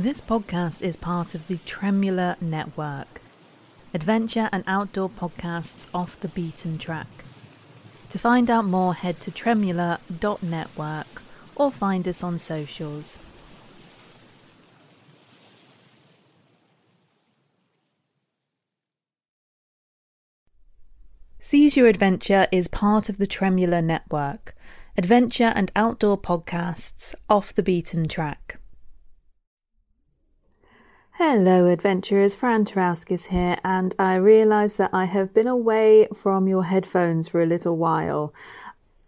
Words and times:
This 0.00 0.22
podcast 0.22 0.80
is 0.80 0.96
part 0.96 1.34
of 1.34 1.46
the 1.46 1.58
Tremula 1.58 2.40
Network, 2.40 3.20
adventure 3.92 4.48
and 4.50 4.64
outdoor 4.66 5.10
podcasts 5.10 5.88
off 5.92 6.18
the 6.18 6.28
beaten 6.28 6.78
track. 6.78 7.06
To 8.08 8.18
find 8.18 8.50
out 8.50 8.64
more, 8.64 8.94
head 8.94 9.20
to 9.20 9.30
tremula.network 9.30 11.22
or 11.54 11.70
find 11.70 12.08
us 12.08 12.24
on 12.24 12.38
socials. 12.38 13.18
Seize 21.38 21.76
Your 21.76 21.88
Adventure 21.88 22.48
is 22.50 22.68
part 22.68 23.10
of 23.10 23.18
the 23.18 23.26
Tremula 23.26 23.84
Network, 23.84 24.54
adventure 24.96 25.52
and 25.54 25.70
outdoor 25.76 26.16
podcasts 26.16 27.14
off 27.28 27.54
the 27.54 27.62
beaten 27.62 28.08
track. 28.08 28.59
Hello, 31.22 31.66
adventurers. 31.66 32.34
Fran 32.34 32.64
Tarowskis 32.64 33.26
here, 33.26 33.58
and 33.62 33.94
I 33.98 34.14
realise 34.14 34.76
that 34.76 34.88
I 34.90 35.04
have 35.04 35.34
been 35.34 35.46
away 35.46 36.08
from 36.14 36.48
your 36.48 36.64
headphones 36.64 37.28
for 37.28 37.42
a 37.42 37.46
little 37.46 37.76
while. 37.76 38.32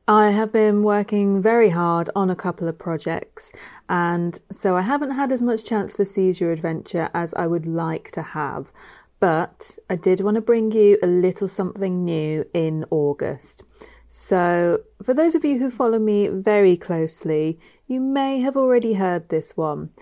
I 0.06 0.28
have 0.28 0.52
been 0.52 0.82
working 0.82 1.40
very 1.40 1.70
hard 1.70 2.10
on 2.14 2.28
a 2.28 2.36
couple 2.36 2.68
of 2.68 2.78
projects, 2.78 3.50
and 3.88 4.38
so 4.50 4.76
I 4.76 4.82
haven't 4.82 5.12
had 5.12 5.32
as 5.32 5.40
much 5.40 5.64
chance 5.64 5.96
for 5.96 6.04
Seize 6.04 6.38
Your 6.38 6.52
Adventure 6.52 7.08
as 7.14 7.32
I 7.32 7.46
would 7.46 7.64
like 7.64 8.10
to 8.10 8.20
have. 8.20 8.70
But 9.18 9.78
I 9.88 9.96
did 9.96 10.20
want 10.20 10.34
to 10.34 10.42
bring 10.42 10.70
you 10.70 10.98
a 11.02 11.06
little 11.06 11.48
something 11.48 12.04
new 12.04 12.44
in 12.52 12.84
August. 12.90 13.62
So, 14.06 14.82
for 15.02 15.14
those 15.14 15.34
of 15.34 15.46
you 15.46 15.58
who 15.58 15.70
follow 15.70 15.98
me 15.98 16.28
very 16.28 16.76
closely, 16.76 17.58
you 17.86 18.00
may 18.00 18.40
have 18.40 18.54
already 18.54 18.92
heard 18.92 19.30
this 19.30 19.56
one. 19.56 19.92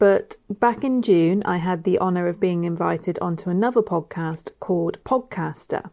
But 0.00 0.38
back 0.48 0.82
in 0.82 1.02
June, 1.02 1.42
I 1.44 1.58
had 1.58 1.84
the 1.84 1.98
honour 2.00 2.26
of 2.26 2.40
being 2.40 2.64
invited 2.64 3.18
onto 3.20 3.50
another 3.50 3.82
podcast 3.82 4.58
called 4.58 4.98
Podcaster. 5.04 5.90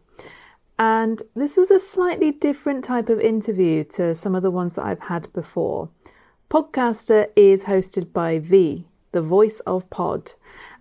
And 0.78 1.22
this 1.36 1.58
was 1.58 1.70
a 1.70 1.78
slightly 1.78 2.32
different 2.32 2.82
type 2.82 3.10
of 3.10 3.20
interview 3.20 3.84
to 3.84 4.14
some 4.14 4.34
of 4.34 4.42
the 4.42 4.50
ones 4.50 4.76
that 4.76 4.86
I've 4.86 5.08
had 5.12 5.30
before. 5.34 5.90
Podcaster 6.50 7.26
is 7.36 7.64
hosted 7.64 8.14
by 8.14 8.38
V, 8.38 8.86
the 9.12 9.20
voice 9.20 9.60
of 9.60 9.90
Pod. 9.90 10.32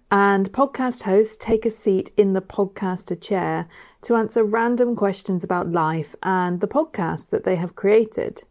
And 0.10 0.54
podcast 0.54 1.04
hosts 1.04 1.36
take 1.36 1.66
a 1.66 1.72
seat 1.72 2.12
in 2.16 2.32
the 2.32 2.42
podcaster 2.42 3.20
chair 3.20 3.68
to 4.04 4.16
answer 4.16 4.42
random 4.42 4.96
questions 4.96 5.44
about 5.44 5.70
life 5.70 6.16
and 6.24 6.62
the 6.62 6.68
podcast 6.68 7.30
that 7.32 7.44
they 7.44 7.58
have 7.58 7.76
created. 7.76 8.46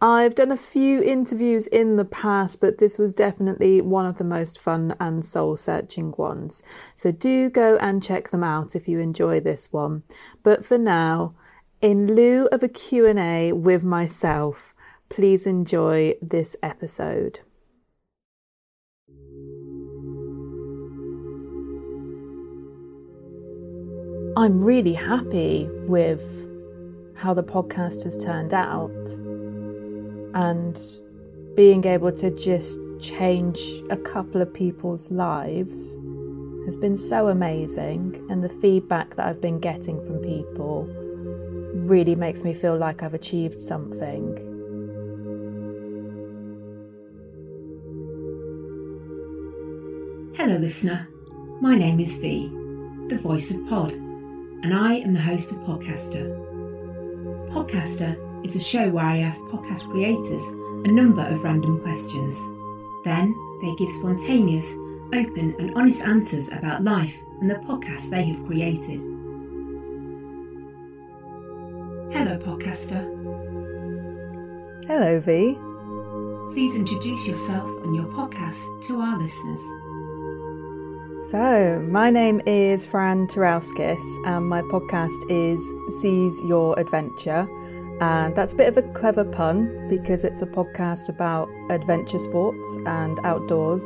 I've 0.00 0.34
done 0.34 0.52
a 0.52 0.58
few 0.58 1.02
interviews 1.02 1.66
in 1.66 1.96
the 1.96 2.04
past, 2.04 2.60
but 2.60 2.76
this 2.76 2.98
was 2.98 3.14
definitely 3.14 3.80
one 3.80 4.04
of 4.04 4.18
the 4.18 4.24
most 4.24 4.60
fun 4.60 4.94
and 5.00 5.24
soul 5.24 5.56
searching 5.56 6.12
ones. 6.18 6.62
So 6.94 7.12
do 7.12 7.48
go 7.48 7.78
and 7.78 8.02
check 8.02 8.30
them 8.30 8.44
out 8.44 8.76
if 8.76 8.88
you 8.88 8.98
enjoy 8.98 9.40
this 9.40 9.72
one. 9.72 10.02
But 10.42 10.66
for 10.66 10.76
now, 10.76 11.34
in 11.80 12.14
lieu 12.14 12.46
of 12.52 12.62
a 12.62 12.68
Q&A 12.68 13.52
with 13.52 13.84
myself, 13.84 14.74
please 15.08 15.46
enjoy 15.46 16.14
this 16.20 16.56
episode. 16.62 17.40
I'm 24.36 24.62
really 24.62 24.92
happy 24.92 25.70
with 25.86 26.22
how 27.16 27.32
the 27.32 27.42
podcast 27.42 28.04
has 28.04 28.18
turned 28.18 28.52
out 28.52 28.92
and 30.36 30.78
being 31.56 31.86
able 31.86 32.12
to 32.12 32.30
just 32.30 32.78
change 33.00 33.58
a 33.88 33.96
couple 33.96 34.42
of 34.42 34.52
people's 34.52 35.10
lives 35.10 35.98
has 36.66 36.76
been 36.76 36.96
so 36.96 37.28
amazing. 37.28 38.22
And 38.28 38.44
the 38.44 38.50
feedback 38.60 39.14
that 39.16 39.26
I've 39.26 39.40
been 39.40 39.58
getting 39.58 39.98
from 40.04 40.18
people 40.18 40.84
really 41.74 42.14
makes 42.14 42.44
me 42.44 42.52
feel 42.52 42.76
like 42.76 43.02
I've 43.02 43.14
achieved 43.14 43.58
something. 43.58 44.36
Hello, 50.36 50.56
listener. 50.58 51.08
My 51.62 51.76
name 51.76 51.98
is 51.98 52.18
V, 52.18 52.48
the 53.08 53.18
voice 53.22 53.50
of 53.52 53.66
Pod, 53.68 53.94
and 53.94 54.74
I 54.74 54.96
am 54.96 55.14
the 55.14 55.20
host 55.20 55.50
of 55.50 55.56
Podcaster. 55.60 56.28
Podcaster 57.48 58.25
is 58.44 58.56
a 58.56 58.60
show 58.60 58.90
where 58.90 59.04
I 59.04 59.18
ask 59.18 59.40
podcast 59.42 59.90
creators 59.90 60.48
a 60.86 60.92
number 60.92 61.22
of 61.22 61.42
random 61.42 61.80
questions. 61.80 62.36
Then 63.04 63.34
they 63.60 63.74
give 63.74 63.90
spontaneous, 63.90 64.72
open, 65.12 65.54
and 65.58 65.74
honest 65.74 66.00
answers 66.02 66.48
about 66.48 66.82
life 66.82 67.16
and 67.40 67.50
the 67.50 67.56
podcast 67.56 68.10
they 68.10 68.24
have 68.24 68.46
created. 68.46 69.02
Hello, 72.12 72.38
podcaster. 72.38 73.04
Hello, 74.86 75.20
V. 75.20 75.56
Please 76.52 76.74
introduce 76.74 77.26
yourself 77.26 77.68
and 77.82 77.94
your 77.94 78.06
podcast 78.06 78.82
to 78.86 79.00
our 79.00 79.18
listeners. 79.18 79.60
So, 81.30 81.84
my 81.90 82.08
name 82.08 82.40
is 82.46 82.86
Fran 82.86 83.26
Tarowskis, 83.26 84.26
and 84.26 84.48
my 84.48 84.62
podcast 84.62 85.28
is 85.28 85.60
Seize 86.00 86.40
Your 86.42 86.78
Adventure. 86.78 87.48
And 88.00 88.36
that's 88.36 88.52
a 88.52 88.56
bit 88.56 88.68
of 88.68 88.76
a 88.76 88.82
clever 88.92 89.24
pun 89.24 89.88
because 89.88 90.22
it's 90.22 90.42
a 90.42 90.46
podcast 90.46 91.08
about 91.08 91.48
adventure 91.70 92.18
sports 92.18 92.78
and 92.86 93.18
outdoors 93.24 93.84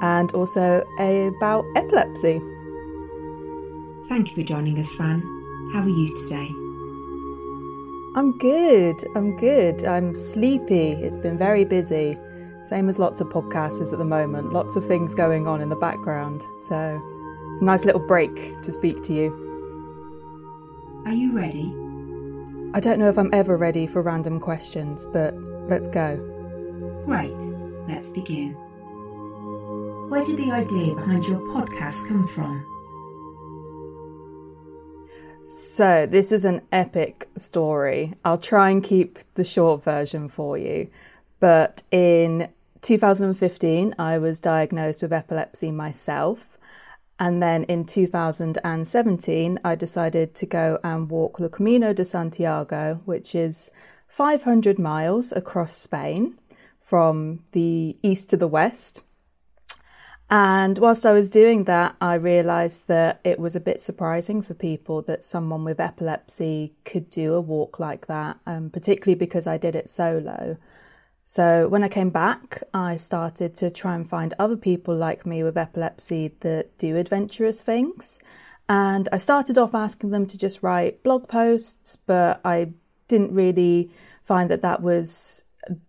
and 0.00 0.32
also 0.32 0.82
about 0.98 1.64
epilepsy. 1.76 2.40
Thank 4.08 4.30
you 4.30 4.36
for 4.36 4.42
joining 4.42 4.78
us, 4.78 4.90
Fran. 4.92 5.20
How 5.72 5.82
are 5.82 5.88
you 5.88 6.08
today? 6.24 6.48
I'm 8.14 8.36
good. 8.38 9.04
I'm 9.14 9.36
good. 9.36 9.84
I'm 9.84 10.14
sleepy. 10.14 10.92
It's 10.92 11.16
been 11.16 11.38
very 11.38 11.64
busy. 11.64 12.18
Same 12.62 12.88
as 12.88 12.98
lots 12.98 13.20
of 13.20 13.28
podcasters 13.28 13.92
at 13.92 13.98
the 13.98 14.04
moment. 14.04 14.52
Lots 14.52 14.76
of 14.76 14.86
things 14.86 15.14
going 15.14 15.46
on 15.46 15.60
in 15.60 15.68
the 15.68 15.76
background. 15.76 16.42
So 16.68 17.00
it's 17.52 17.62
a 17.62 17.64
nice 17.64 17.84
little 17.84 18.06
break 18.06 18.60
to 18.62 18.72
speak 18.72 19.02
to 19.04 19.14
you. 19.14 21.02
Are 21.06 21.12
you 21.12 21.32
ready? 21.32 21.81
I 22.74 22.80
don't 22.80 22.98
know 22.98 23.10
if 23.10 23.18
I'm 23.18 23.28
ever 23.34 23.58
ready 23.58 23.86
for 23.86 24.00
random 24.00 24.40
questions, 24.40 25.06
but 25.12 25.34
let's 25.68 25.88
go. 25.88 26.16
Great, 27.04 27.36
let's 27.86 28.08
begin. 28.08 28.54
Where 30.08 30.24
did 30.24 30.38
the 30.38 30.50
idea 30.50 30.94
behind 30.94 31.26
your 31.26 31.40
podcast 31.40 32.08
come 32.08 32.26
from? 32.28 32.66
So, 35.44 36.06
this 36.06 36.32
is 36.32 36.46
an 36.46 36.62
epic 36.72 37.28
story. 37.36 38.14
I'll 38.24 38.38
try 38.38 38.70
and 38.70 38.82
keep 38.82 39.18
the 39.34 39.44
short 39.44 39.84
version 39.84 40.28
for 40.28 40.56
you. 40.56 40.88
But 41.40 41.82
in 41.90 42.48
2015, 42.80 43.94
I 43.98 44.16
was 44.16 44.40
diagnosed 44.40 45.02
with 45.02 45.12
epilepsy 45.12 45.70
myself. 45.72 46.51
And 47.18 47.42
then 47.42 47.64
in 47.64 47.84
2017, 47.84 49.60
I 49.64 49.74
decided 49.74 50.34
to 50.34 50.46
go 50.46 50.78
and 50.82 51.10
walk 51.10 51.38
the 51.38 51.48
Camino 51.48 51.92
de 51.92 52.04
Santiago, 52.04 53.00
which 53.04 53.34
is 53.34 53.70
500 54.08 54.78
miles 54.78 55.32
across 55.32 55.74
Spain 55.74 56.38
from 56.80 57.44
the 57.52 57.96
east 58.02 58.28
to 58.30 58.36
the 58.36 58.48
west. 58.48 59.02
And 60.28 60.78
whilst 60.78 61.04
I 61.04 61.12
was 61.12 61.28
doing 61.28 61.64
that, 61.64 61.94
I 62.00 62.14
realised 62.14 62.88
that 62.88 63.20
it 63.22 63.38
was 63.38 63.54
a 63.54 63.60
bit 63.60 63.82
surprising 63.82 64.40
for 64.40 64.54
people 64.54 65.02
that 65.02 65.22
someone 65.22 65.62
with 65.62 65.78
epilepsy 65.78 66.72
could 66.86 67.10
do 67.10 67.34
a 67.34 67.40
walk 67.40 67.78
like 67.78 68.06
that, 68.06 68.38
um, 68.46 68.70
particularly 68.70 69.14
because 69.14 69.46
I 69.46 69.58
did 69.58 69.76
it 69.76 69.90
solo. 69.90 70.56
So 71.22 71.68
when 71.68 71.84
I 71.84 71.88
came 71.88 72.10
back, 72.10 72.62
I 72.74 72.96
started 72.96 73.56
to 73.56 73.70
try 73.70 73.94
and 73.94 74.08
find 74.08 74.34
other 74.38 74.56
people 74.56 74.94
like 74.94 75.24
me 75.24 75.44
with 75.44 75.56
epilepsy 75.56 76.32
that 76.40 76.76
do 76.78 76.96
adventurous 76.96 77.62
things. 77.62 78.18
And 78.68 79.08
I 79.12 79.18
started 79.18 79.56
off 79.56 79.74
asking 79.74 80.10
them 80.10 80.26
to 80.26 80.36
just 80.36 80.62
write 80.62 81.02
blog 81.02 81.28
posts, 81.28 81.96
but 81.96 82.40
I 82.44 82.72
didn't 83.06 83.32
really 83.32 83.90
find 84.24 84.50
that 84.50 84.62
that 84.62 84.82
was 84.82 85.44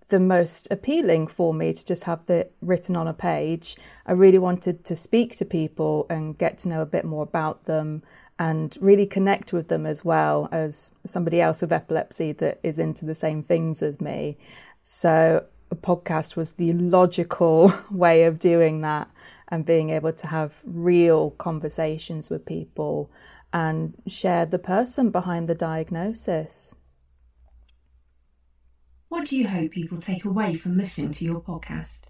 the 0.09 0.19
most 0.19 0.67
appealing 0.69 1.25
for 1.25 1.51
me 1.51 1.73
to 1.73 1.83
just 1.83 2.03
have 2.03 2.29
it 2.29 2.53
written 2.61 2.95
on 2.95 3.07
a 3.07 3.13
page. 3.13 3.75
I 4.05 4.11
really 4.11 4.37
wanted 4.37 4.85
to 4.85 4.95
speak 4.95 5.35
to 5.37 5.45
people 5.45 6.05
and 6.11 6.37
get 6.37 6.59
to 6.59 6.69
know 6.69 6.81
a 6.81 6.85
bit 6.85 7.05
more 7.05 7.23
about 7.23 7.65
them 7.65 8.03
and 8.37 8.77
really 8.79 9.05
connect 9.05 9.53
with 9.53 9.69
them 9.69 9.85
as 9.85 10.03
well 10.03 10.49
as 10.51 10.93
somebody 11.05 11.41
else 11.41 11.61
with 11.61 11.71
epilepsy 11.71 12.31
that 12.33 12.59
is 12.61 12.77
into 12.77 13.05
the 13.05 13.15
same 13.15 13.41
things 13.41 13.81
as 13.81 14.01
me. 14.01 14.37
So 14.83 15.45
a 15.71 15.75
podcast 15.75 16.35
was 16.35 16.51
the 16.51 16.73
logical 16.73 17.73
way 17.91 18.25
of 18.25 18.37
doing 18.37 18.81
that 18.81 19.09
and 19.47 19.65
being 19.65 19.89
able 19.89 20.13
to 20.13 20.27
have 20.27 20.53
real 20.63 21.31
conversations 21.31 22.29
with 22.29 22.45
people 22.45 23.09
and 23.51 23.95
share 24.05 24.45
the 24.45 24.59
person 24.59 25.09
behind 25.09 25.49
the 25.49 25.55
diagnosis. 25.55 26.75
What 29.09 29.25
do 29.25 29.37
you 29.37 29.47
hope 29.47 29.71
people 29.71 29.97
take 29.97 30.25
away 30.25 30.53
from 30.53 30.77
listening 30.77 31.11
to 31.13 31.25
your 31.25 31.41
podcast? 31.41 32.09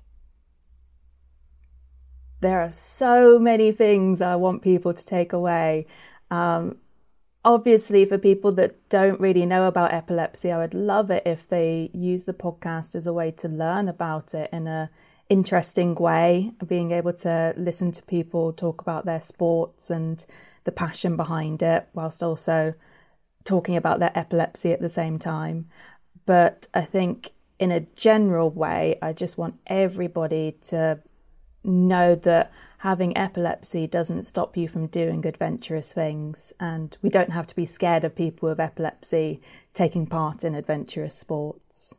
there 2.43 2.61
are 2.61 2.69
so 2.69 3.39
many 3.39 3.71
things 3.71 4.21
I 4.21 4.35
want 4.35 4.61
people 4.61 4.93
to 4.93 5.05
take 5.05 5.31
away. 5.31 5.87
Um, 6.29 6.77
obviously, 7.45 8.05
for 8.05 8.17
people 8.17 8.51
that 8.53 8.89
don't 8.89 9.19
really 9.19 9.45
know 9.45 9.67
about 9.67 9.93
epilepsy, 9.93 10.51
I 10.51 10.57
would 10.57 10.73
love 10.73 11.11
it 11.11 11.23
if 11.25 11.47
they 11.47 11.89
use 11.93 12.23
the 12.23 12.33
podcast 12.33 12.95
as 12.95 13.05
a 13.05 13.13
way 13.13 13.31
to 13.31 13.47
learn 13.47 13.87
about 13.87 14.33
it 14.33 14.49
in 14.51 14.67
a 14.67 14.89
interesting 15.29 15.95
way, 15.95 16.51
being 16.65 16.91
able 16.91 17.13
to 17.13 17.53
listen 17.57 17.91
to 17.91 18.03
people 18.03 18.53
talk 18.53 18.81
about 18.81 19.05
their 19.05 19.21
sports 19.21 19.89
and 19.89 20.25
the 20.63 20.71
passion 20.71 21.15
behind 21.15 21.61
it, 21.61 21.87
whilst 21.93 22.21
also 22.21 22.73
talking 23.43 23.75
about 23.75 23.99
their 23.99 24.17
epilepsy 24.17 24.71
at 24.71 24.81
the 24.81 24.89
same 24.89 25.19
time. 25.19 25.67
But 26.25 26.67
I 26.73 26.83
think 26.83 27.31
in 27.59 27.71
a 27.71 27.81
general 27.95 28.49
way, 28.49 28.97
I 29.01 29.13
just 29.13 29.37
want 29.37 29.59
everybody 29.67 30.57
to 30.63 30.99
know 31.63 32.15
that 32.15 32.51
having 32.83 33.15
epilepsy 33.15 33.87
doesn't 33.87 34.23
stop 34.23 34.57
you 34.57 34.67
from 34.67 34.87
doing 34.87 35.25
adventurous 35.25 35.93
things. 35.93 36.51
And 36.59 36.97
we 37.01 37.09
don't 37.09 37.31
have 37.31 37.47
to 37.47 37.55
be 37.55 37.65
scared 37.65 38.03
of 38.03 38.13
people 38.13 38.49
with 38.49 38.59
epilepsy 38.59 39.39
taking 39.73 40.05
part 40.05 40.43
in 40.43 40.53
adventurous 40.53 41.15
sports. 41.15 41.95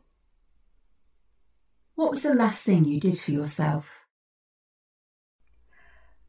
What 1.95 2.11
was 2.11 2.21
the 2.21 2.35
last 2.35 2.61
thing 2.61 2.85
you 2.85 2.99
did 2.99 3.17
for 3.17 3.31
yourself? 3.31 4.05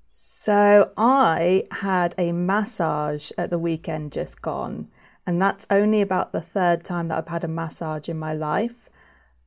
So, 0.09 0.91
I 0.97 1.67
had 1.71 2.15
a 2.17 2.33
massage 2.33 3.33
at 3.37 3.51
the 3.51 3.59
weekend 3.59 4.13
just 4.13 4.41
gone, 4.41 4.89
and 5.27 5.43
that's 5.43 5.67
only 5.69 6.01
about 6.01 6.33
the 6.33 6.41
third 6.41 6.83
time 6.83 7.09
that 7.09 7.19
I've 7.19 7.29
had 7.29 7.45
a 7.45 7.49
massage 7.49 8.09
in 8.09 8.19
my 8.19 8.33
life. 8.33 8.89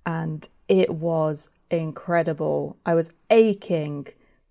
And 0.06 0.48
it 0.68 0.92
was 0.94 1.50
incredible. 1.72 2.78
I 2.86 2.94
was 2.94 3.12
aching 3.32 4.06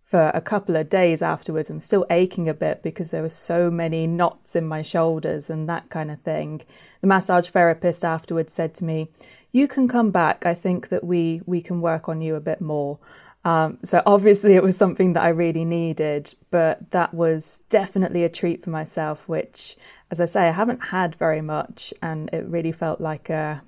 for 0.08 0.31
a 0.32 0.40
couple 0.40 0.75
of 0.75 0.88
days 0.88 1.20
afterwards. 1.20 1.69
I'm 1.69 1.81
still 1.81 2.06
aching 2.08 2.49
a 2.49 2.55
bit 2.55 2.82
because 2.82 3.10
there 3.10 3.20
were 3.20 3.28
so 3.28 3.70
many 3.70 4.06
knots 4.06 4.56
in 4.56 4.66
my 4.66 4.81
shoulders 4.81 5.50
and 5.50 5.69
that 5.69 5.90
kind 5.90 6.10
of 6.10 6.19
thing. 6.22 6.62
The 7.02 7.06
massage 7.06 7.50
therapist 7.50 8.06
afterwards 8.06 8.55
said 8.55 8.75
to 8.76 8.84
me, 8.84 9.10
"You 9.52 9.69
can 9.69 9.87
come 9.87 10.10
back. 10.10 10.46
I 10.46 10.55
think 10.55 10.88
that 10.88 11.05
we 11.05 11.43
we 11.44 11.60
can 11.60 11.82
work 11.82 12.08
on 12.08 12.22
you 12.22 12.37
a 12.37 12.40
bit 12.40 12.62
more." 12.62 12.99
Um, 13.44 13.78
so 13.84 14.02
obviously 14.06 14.55
it 14.55 14.62
was 14.62 14.78
something 14.78 15.12
that 15.12 15.22
I 15.22 15.28
really 15.28 15.64
needed, 15.64 16.34
but 16.50 16.90
that 16.90 17.12
was 17.12 17.62
definitely 17.69 18.25
a 18.25 18.28
treat 18.28 18.64
for 18.64 18.70
myself, 18.70 19.28
which, 19.28 19.76
as 20.10 20.20
I 20.20 20.26
say, 20.26 20.49
I 20.49 20.52
haven't 20.52 20.87
had 20.87 21.14
very 21.16 21.40
much, 21.40 21.94
and 22.02 22.31
it 22.32 22.44
really 22.46 22.72
felt 22.72 23.00
like 23.00 23.31
a, 23.31 23.62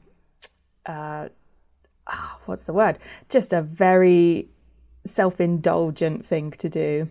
uh, 0.87 1.29
oh, 2.11 2.39
what's 2.47 2.65
the 2.65 2.73
word? 2.73 2.99
Just 3.29 3.53
a 3.53 3.63
very 3.63 4.49
self 5.05 5.41
indulgent 5.41 6.25
thing 6.25 6.51
to 6.53 6.69
do. 6.69 7.09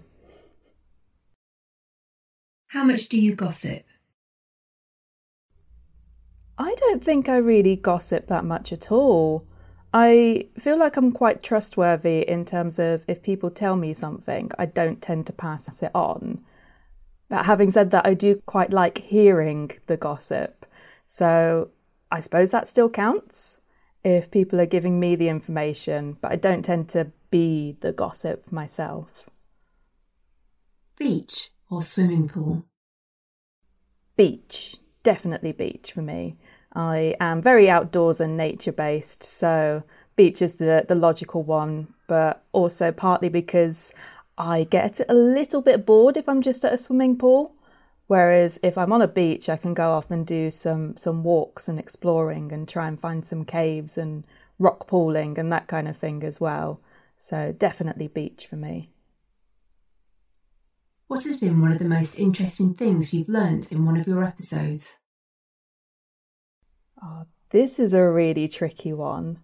How 2.67 2.83
much 2.83 3.09
do 3.09 3.19
you 3.19 3.35
gossip? 3.35 3.83
I 6.57 6.75
don't 6.75 7.03
think 7.03 7.29
I 7.29 7.37
really 7.37 7.75
gossip 7.75 8.27
that 8.27 8.45
much 8.45 8.71
at 8.73 8.91
all. 8.91 9.47
I 9.93 10.47
feel 10.59 10.77
like 10.77 10.97
I'm 10.97 11.11
quite 11.11 11.41
trustworthy 11.41 12.19
in 12.27 12.45
terms 12.45 12.77
of 12.77 13.03
if 13.07 13.23
people 13.23 13.49
tell 13.49 13.75
me 13.75 13.93
something, 13.93 14.51
I 14.59 14.67
don't 14.67 15.01
tend 15.01 15.25
to 15.27 15.33
pass 15.33 15.81
it 15.81 15.91
on. 15.95 16.43
But 17.29 17.45
having 17.45 17.71
said 17.71 17.91
that, 17.91 18.05
I 18.05 18.13
do 18.13 18.41
quite 18.45 18.71
like 18.71 18.99
hearing 18.99 19.71
the 19.87 19.97
gossip. 19.97 20.65
So 21.05 21.69
I 22.11 22.19
suppose 22.19 22.51
that 22.51 22.67
still 22.67 22.89
counts 22.89 23.59
if 24.03 24.29
people 24.29 24.59
are 24.59 24.65
giving 24.65 24.99
me 24.99 25.15
the 25.15 25.29
information, 25.29 26.17
but 26.21 26.31
I 26.31 26.35
don't 26.35 26.63
tend 26.63 26.89
to 26.89 27.11
be 27.29 27.77
the 27.79 27.91
gossip 27.91 28.51
myself. 28.51 29.29
Beach 30.97 31.51
or 31.69 31.81
swimming 31.81 32.27
pool? 32.27 32.65
Beach, 34.15 34.77
definitely 35.03 35.51
beach 35.51 35.91
for 35.93 36.01
me. 36.01 36.37
I 36.73 37.15
am 37.19 37.41
very 37.41 37.69
outdoors 37.69 38.19
and 38.19 38.37
nature 38.37 38.71
based, 38.71 39.23
so 39.23 39.83
beach 40.15 40.41
is 40.41 40.55
the, 40.55 40.85
the 40.87 40.95
logical 40.95 41.43
one, 41.43 41.93
but 42.07 42.43
also 42.51 42.91
partly 42.91 43.29
because 43.29 43.93
I 44.37 44.65
get 44.65 44.99
a 45.09 45.13
little 45.13 45.61
bit 45.61 45.85
bored 45.85 46.17
if 46.17 46.27
I'm 46.27 46.41
just 46.41 46.63
at 46.63 46.73
a 46.73 46.77
swimming 46.77 47.17
pool. 47.17 47.55
Whereas 48.07 48.59
if 48.63 48.77
I'm 48.77 48.91
on 48.91 49.01
a 49.03 49.07
beach, 49.07 49.49
I 49.49 49.57
can 49.57 49.73
go 49.73 49.91
off 49.91 50.09
and 50.09 50.25
do 50.25 50.49
some 50.49 50.97
some 50.97 51.23
walks 51.23 51.67
and 51.67 51.77
exploring 51.77 52.51
and 52.51 52.67
try 52.67 52.87
and 52.87 52.99
find 52.99 53.23
some 53.23 53.45
caves 53.45 53.97
and 53.97 54.25
rock 54.57 54.87
pooling 54.87 55.37
and 55.37 55.51
that 55.51 55.67
kind 55.67 55.87
of 55.87 55.95
thing 55.97 56.23
as 56.23 56.41
well. 56.41 56.81
So 57.21 57.51
definitely 57.51 58.07
beach 58.07 58.47
for 58.47 58.55
me. 58.55 58.91
What 61.07 61.25
has 61.25 61.37
been 61.37 61.59
one 61.59 61.73
of 61.73 61.79
the 61.79 61.85
most 61.85 62.17
interesting 62.17 62.73
things 62.73 63.13
you've 63.13 63.27
learnt 63.27 63.73
in 63.73 63.85
one 63.85 63.97
of 63.97 64.07
your 64.07 64.23
episodes? 64.23 64.99
Oh, 67.03 67.25
this 67.49 67.77
is 67.77 67.93
a 67.93 68.09
really 68.09 68.47
tricky 68.47 68.93
one. 68.93 69.39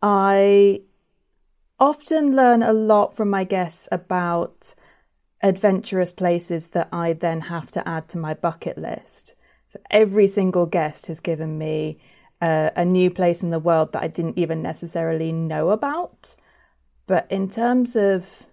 I 0.00 0.80
often 1.78 2.34
learn 2.34 2.62
a 2.62 2.72
lot 2.72 3.14
from 3.14 3.28
my 3.28 3.44
guests 3.44 3.86
about 3.92 4.74
adventurous 5.42 6.12
places 6.12 6.68
that 6.68 6.88
I 6.90 7.12
then 7.12 7.42
have 7.42 7.70
to 7.72 7.86
add 7.86 8.08
to 8.08 8.18
my 8.18 8.32
bucket 8.32 8.78
list. 8.78 9.34
So 9.66 9.78
every 9.90 10.26
single 10.26 10.64
guest 10.64 11.06
has 11.06 11.20
given 11.20 11.58
me 11.58 11.98
a 12.40 12.84
new 12.84 13.10
place 13.10 13.42
in 13.42 13.50
the 13.50 13.58
world 13.58 13.92
that 13.92 14.02
I 14.02 14.08
didn't 14.08 14.38
even 14.38 14.60
necessarily 14.60 15.32
know 15.32 15.70
about. 15.70 16.36
But 17.06 17.26
in 17.30 17.48
terms 17.48 17.96
of 17.96 18.46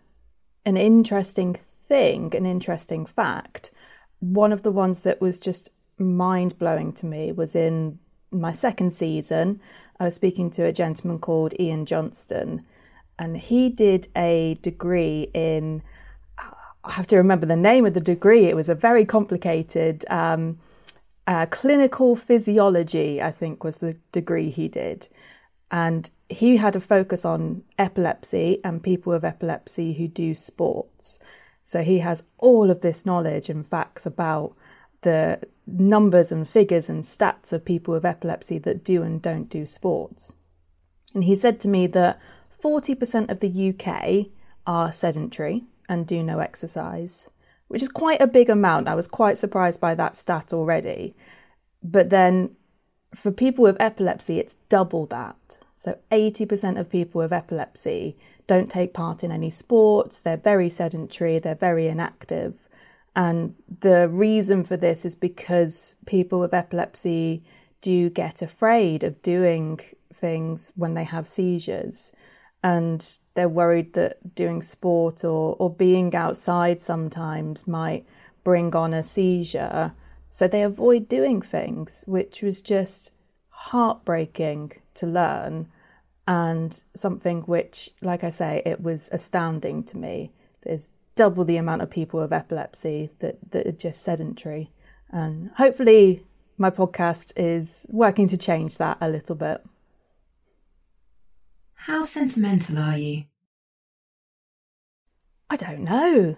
an 0.65 0.77
interesting 0.77 1.55
thing, 1.83 2.33
an 2.35 2.45
interesting 2.45 3.05
fact, 3.05 3.71
one 4.19 4.53
of 4.53 4.63
the 4.63 4.71
ones 4.71 5.01
that 5.01 5.19
was 5.19 5.39
just 5.39 5.71
mind 5.97 6.57
blowing 6.57 6.93
to 6.93 7.05
me 7.05 7.31
was 7.31 7.55
in 7.55 7.99
my 8.31 8.51
second 8.51 8.91
season. 8.91 9.59
I 9.99 10.05
was 10.05 10.15
speaking 10.15 10.49
to 10.51 10.63
a 10.63 10.71
gentleman 10.71 11.19
called 11.19 11.53
Ian 11.59 11.85
Johnston, 11.85 12.65
and 13.19 13.37
he 13.37 13.69
did 13.69 14.07
a 14.15 14.57
degree 14.61 15.29
in 15.33 15.83
I 16.83 16.93
have 16.93 17.07
to 17.07 17.17
remember 17.17 17.45
the 17.45 17.55
name 17.55 17.85
of 17.85 17.93
the 17.93 17.99
degree. 17.99 18.45
It 18.45 18.55
was 18.55 18.69
a 18.69 18.75
very 18.75 19.05
complicated 19.05 20.03
um, 20.09 20.57
uh, 21.27 21.45
clinical 21.47 22.15
physiology, 22.15 23.21
I 23.21 23.31
think, 23.31 23.63
was 23.63 23.77
the 23.77 23.97
degree 24.11 24.49
he 24.49 24.67
did. 24.67 25.09
And 25.69 26.09
he 26.29 26.57
had 26.57 26.75
a 26.75 26.81
focus 26.81 27.23
on 27.23 27.63
epilepsy 27.77 28.59
and 28.63 28.83
people 28.83 29.13
with 29.13 29.23
epilepsy 29.23 29.93
who 29.93 30.07
do 30.07 30.35
sports. 30.35 31.19
So 31.63 31.83
he 31.83 31.99
has 31.99 32.23
all 32.37 32.69
of 32.69 32.81
this 32.81 33.05
knowledge 33.05 33.49
and 33.49 33.65
facts 33.65 34.05
about 34.05 34.53
the 35.01 35.39
numbers 35.65 36.31
and 36.31 36.47
figures 36.47 36.89
and 36.89 37.03
stats 37.03 37.53
of 37.53 37.63
people 37.63 37.93
with 37.93 38.05
epilepsy 38.05 38.57
that 38.59 38.83
do 38.83 39.03
and 39.03 39.21
don't 39.21 39.49
do 39.49 39.65
sports. 39.65 40.31
And 41.13 41.23
he 41.23 41.35
said 41.35 41.59
to 41.61 41.67
me 41.67 41.87
that 41.87 42.19
40% 42.61 43.29
of 43.29 43.39
the 43.39 43.69
UK 43.69 44.27
are 44.67 44.91
sedentary, 44.91 45.63
and 45.89 46.07
do 46.07 46.23
no 46.23 46.39
exercise, 46.39 47.27
which 47.71 47.81
is 47.81 47.87
quite 47.87 48.21
a 48.21 48.27
big 48.27 48.49
amount. 48.49 48.89
I 48.89 48.95
was 48.95 49.07
quite 49.07 49.37
surprised 49.37 49.79
by 49.79 49.95
that 49.95 50.17
stat 50.17 50.51
already. 50.51 51.15
But 51.81 52.09
then 52.09 52.57
for 53.15 53.31
people 53.31 53.63
with 53.63 53.79
epilepsy, 53.79 54.39
it's 54.39 54.55
double 54.67 55.05
that. 55.05 55.59
So 55.73 55.97
80% 56.11 56.77
of 56.77 56.89
people 56.89 57.19
with 57.19 57.31
epilepsy 57.31 58.17
don't 58.45 58.69
take 58.69 58.93
part 58.93 59.23
in 59.23 59.31
any 59.31 59.49
sports, 59.49 60.19
they're 60.19 60.35
very 60.35 60.67
sedentary, 60.67 61.39
they're 61.39 61.55
very 61.55 61.87
inactive. 61.87 62.55
And 63.15 63.55
the 63.79 64.09
reason 64.09 64.65
for 64.65 64.75
this 64.75 65.05
is 65.05 65.15
because 65.15 65.95
people 66.05 66.41
with 66.41 66.53
epilepsy 66.53 67.41
do 67.79 68.09
get 68.09 68.41
afraid 68.41 69.05
of 69.05 69.21
doing 69.21 69.79
things 70.13 70.73
when 70.75 70.93
they 70.93 71.05
have 71.05 71.25
seizures 71.25 72.11
and 72.63 73.19
they're 73.33 73.49
worried 73.49 73.93
that 73.93 74.35
doing 74.35 74.61
sport 74.61 75.23
or, 75.23 75.55
or 75.57 75.69
being 75.69 76.15
outside 76.15 76.81
sometimes 76.81 77.67
might 77.67 78.05
bring 78.43 78.75
on 78.75 78.93
a 78.93 79.03
seizure. 79.03 79.93
So 80.29 80.47
they 80.47 80.63
avoid 80.63 81.07
doing 81.07 81.41
things, 81.41 82.03
which 82.07 82.41
was 82.41 82.61
just 82.61 83.13
heartbreaking 83.49 84.73
to 84.95 85.07
learn 85.07 85.67
and 86.27 86.83
something 86.93 87.41
which, 87.41 87.89
like 88.01 88.23
I 88.23 88.29
say, 88.29 88.61
it 88.65 88.81
was 88.81 89.09
astounding 89.11 89.83
to 89.85 89.97
me. 89.97 90.31
There's 90.63 90.91
double 91.15 91.43
the 91.43 91.57
amount 91.57 91.81
of 91.81 91.89
people 91.89 92.21
with 92.21 92.31
epilepsy 92.31 93.09
that, 93.19 93.37
that 93.51 93.67
are 93.67 93.71
just 93.71 94.01
sedentary. 94.01 94.71
And 95.09 95.51
hopefully, 95.57 96.25
my 96.57 96.69
podcast 96.69 97.33
is 97.35 97.87
working 97.89 98.27
to 98.27 98.37
change 98.37 98.77
that 98.77 98.97
a 99.01 99.09
little 99.09 99.35
bit. 99.35 99.63
How 101.85 102.03
sentimental 102.03 102.77
are 102.77 102.97
you? 102.97 103.23
I 105.49 105.55
don't 105.55 105.79
know. 105.83 106.35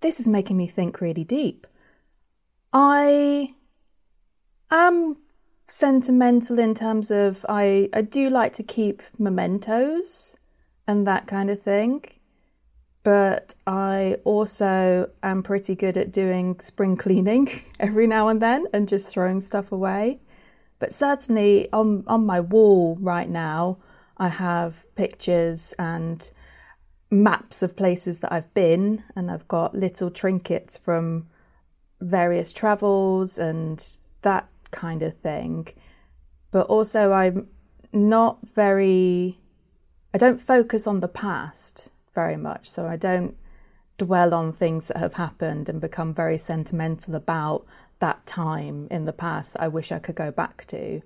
This 0.00 0.20
is 0.20 0.28
making 0.28 0.58
me 0.58 0.66
think 0.66 1.00
really 1.00 1.24
deep. 1.24 1.66
I 2.74 3.54
am 4.70 5.16
sentimental 5.66 6.58
in 6.58 6.74
terms 6.74 7.10
of 7.10 7.46
I, 7.48 7.88
I 7.94 8.02
do 8.02 8.28
like 8.28 8.52
to 8.54 8.62
keep 8.62 9.02
mementos 9.18 10.36
and 10.86 11.06
that 11.06 11.26
kind 11.26 11.48
of 11.48 11.60
thing. 11.60 12.04
but 13.02 13.54
I 13.66 14.18
also 14.24 15.10
am 15.22 15.42
pretty 15.42 15.74
good 15.74 15.96
at 15.96 16.12
doing 16.12 16.60
spring 16.60 16.96
cleaning 17.04 17.62
every 17.80 18.06
now 18.06 18.28
and 18.28 18.40
then 18.40 18.66
and 18.72 18.88
just 18.88 19.08
throwing 19.08 19.40
stuff 19.40 19.72
away. 19.72 20.20
But 20.78 20.92
certainly 20.92 21.68
on, 21.72 22.04
on 22.06 22.26
my 22.26 22.40
wall 22.40 22.96
right 23.00 23.28
now, 23.28 23.78
I 24.22 24.28
have 24.28 24.86
pictures 24.94 25.74
and 25.80 26.30
maps 27.10 27.60
of 27.60 27.74
places 27.74 28.20
that 28.20 28.32
I've 28.32 28.54
been, 28.54 29.02
and 29.16 29.28
I've 29.28 29.48
got 29.48 29.74
little 29.74 30.12
trinkets 30.12 30.76
from 30.76 31.26
various 32.00 32.52
travels 32.52 33.36
and 33.36 33.84
that 34.20 34.46
kind 34.70 35.02
of 35.02 35.18
thing. 35.18 35.66
But 36.52 36.68
also, 36.68 37.10
I'm 37.10 37.48
not 37.92 38.38
very, 38.54 39.40
I 40.14 40.18
don't 40.18 40.40
focus 40.40 40.86
on 40.86 41.00
the 41.00 41.08
past 41.08 41.90
very 42.14 42.36
much. 42.36 42.70
So 42.70 42.86
I 42.86 42.94
don't 42.94 43.36
dwell 43.98 44.32
on 44.34 44.52
things 44.52 44.86
that 44.86 44.98
have 44.98 45.14
happened 45.14 45.68
and 45.68 45.80
become 45.80 46.14
very 46.14 46.38
sentimental 46.38 47.16
about 47.16 47.66
that 47.98 48.24
time 48.24 48.86
in 48.88 49.04
the 49.04 49.12
past 49.12 49.54
that 49.54 49.62
I 49.62 49.66
wish 49.66 49.90
I 49.90 49.98
could 49.98 50.14
go 50.14 50.30
back 50.30 50.64
to. 50.66 51.02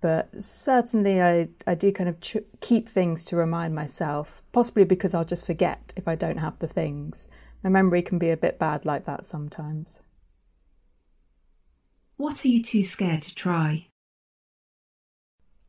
But 0.00 0.40
certainly, 0.40 1.22
I, 1.22 1.48
I 1.66 1.74
do 1.74 1.90
kind 1.92 2.08
of 2.08 2.20
tr- 2.20 2.38
keep 2.60 2.88
things 2.88 3.24
to 3.26 3.36
remind 3.36 3.74
myself, 3.74 4.42
possibly 4.52 4.84
because 4.84 5.14
I'll 5.14 5.24
just 5.24 5.46
forget 5.46 5.92
if 5.96 6.06
I 6.06 6.14
don't 6.14 6.38
have 6.38 6.58
the 6.58 6.68
things. 6.68 7.28
My 7.62 7.70
memory 7.70 8.02
can 8.02 8.18
be 8.18 8.30
a 8.30 8.36
bit 8.36 8.58
bad 8.58 8.84
like 8.84 9.06
that 9.06 9.24
sometimes. 9.24 10.02
What 12.16 12.44
are 12.44 12.48
you 12.48 12.62
too 12.62 12.82
scared 12.82 13.22
to 13.22 13.34
try? 13.34 13.88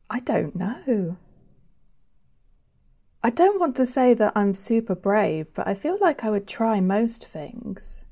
I 0.08 0.20
don't 0.20 0.54
know. 0.54 1.16
I 3.22 3.30
don't 3.30 3.58
want 3.58 3.74
to 3.76 3.86
say 3.86 4.14
that 4.14 4.34
I'm 4.36 4.54
super 4.54 4.94
brave, 4.94 5.52
but 5.52 5.66
I 5.66 5.74
feel 5.74 5.98
like 6.00 6.22
I 6.22 6.30
would 6.30 6.46
try 6.46 6.80
most 6.80 7.26
things. 7.26 8.04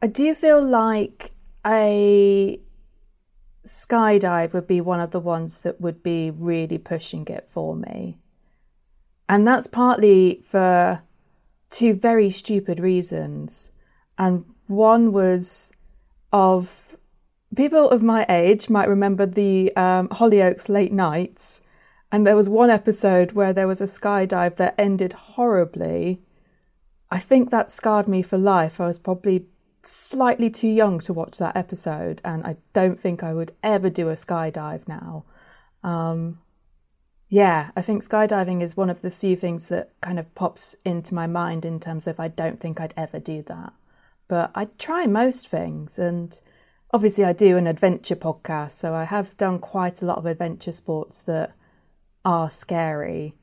I 0.00 0.06
do 0.06 0.34
feel 0.34 0.64
like 0.64 1.32
a 1.66 2.58
skydive 3.64 4.52
would 4.52 4.66
be 4.66 4.80
one 4.80 5.00
of 5.00 5.10
the 5.10 5.20
ones 5.20 5.60
that 5.60 5.80
would 5.80 6.02
be 6.02 6.30
really 6.30 6.78
pushing 6.78 7.26
it 7.28 7.48
for 7.50 7.76
me. 7.76 8.18
And 9.28 9.46
that's 9.46 9.66
partly 9.66 10.42
for 10.48 11.02
two 11.70 11.94
very 11.94 12.30
stupid 12.30 12.80
reasons. 12.80 13.72
And 14.18 14.44
one 14.66 15.12
was 15.12 15.72
of 16.32 16.96
people 17.56 17.90
of 17.90 18.02
my 18.02 18.26
age 18.28 18.68
might 18.68 18.88
remember 18.88 19.26
the 19.26 19.74
um, 19.76 20.08
Hollyoaks 20.08 20.68
late 20.68 20.92
nights 20.92 21.60
and 22.12 22.26
there 22.26 22.36
was 22.36 22.48
one 22.48 22.70
episode 22.70 23.32
where 23.32 23.52
there 23.52 23.68
was 23.68 23.80
a 23.80 23.84
skydive 23.84 24.56
that 24.56 24.74
ended 24.76 25.12
horribly. 25.12 26.20
I 27.10 27.18
think 27.20 27.50
that 27.50 27.70
scarred 27.70 28.08
me 28.08 28.22
for 28.22 28.36
life. 28.36 28.80
I 28.80 28.86
was 28.86 28.98
probably 28.98 29.46
slightly 29.84 30.50
too 30.50 30.68
young 30.68 31.00
to 31.00 31.12
watch 31.12 31.38
that 31.38 31.56
episode, 31.56 32.20
and 32.24 32.44
I 32.44 32.56
don't 32.72 33.00
think 33.00 33.22
I 33.22 33.32
would 33.32 33.52
ever 33.62 33.90
do 33.90 34.08
a 34.08 34.14
skydive 34.14 34.86
now. 34.86 35.24
Um, 35.82 36.38
yeah, 37.28 37.70
I 37.76 37.82
think 37.82 38.04
skydiving 38.04 38.60
is 38.62 38.76
one 38.76 38.90
of 38.90 39.02
the 39.02 39.10
few 39.10 39.36
things 39.36 39.68
that 39.68 39.92
kind 40.00 40.18
of 40.18 40.34
pops 40.34 40.74
into 40.84 41.14
my 41.14 41.26
mind 41.26 41.64
in 41.64 41.78
terms 41.78 42.06
of 42.06 42.18
I 42.18 42.28
don't 42.28 42.60
think 42.60 42.80
I'd 42.80 42.94
ever 42.96 43.18
do 43.18 43.42
that. 43.42 43.72
But 44.28 44.50
I 44.54 44.66
try 44.78 45.06
most 45.06 45.48
things, 45.48 45.98
and 45.98 46.40
obviously 46.92 47.24
I 47.24 47.32
do 47.32 47.56
an 47.56 47.66
adventure 47.66 48.16
podcast, 48.16 48.72
so 48.72 48.94
I 48.94 49.04
have 49.04 49.36
done 49.36 49.58
quite 49.58 50.02
a 50.02 50.06
lot 50.06 50.18
of 50.18 50.26
adventure 50.26 50.72
sports 50.72 51.20
that 51.22 51.52
are 52.24 52.50
scary, 52.50 53.34